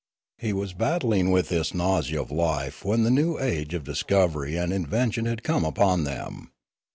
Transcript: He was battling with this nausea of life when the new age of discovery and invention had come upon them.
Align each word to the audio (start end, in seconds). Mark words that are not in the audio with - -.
He 0.39 0.51
was 0.51 0.73
battling 0.73 1.29
with 1.29 1.49
this 1.49 1.75
nausea 1.75 2.19
of 2.19 2.31
life 2.31 2.83
when 2.83 3.03
the 3.03 3.11
new 3.11 3.37
age 3.37 3.75
of 3.75 3.83
discovery 3.83 4.55
and 4.57 4.73
invention 4.73 5.25
had 5.25 5.43
come 5.43 5.63
upon 5.63 6.05
them. 6.05 6.49